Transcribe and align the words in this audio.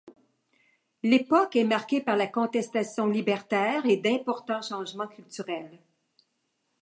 L’époque 1.03 1.55
est 1.55 1.63
marquée 1.63 2.01
par 2.01 2.17
la 2.17 2.25
contestation 2.25 3.05
libertaire 3.05 3.85
et 3.85 3.97
d’importants 3.97 4.63
changements 4.63 5.05
culturels. 5.07 5.77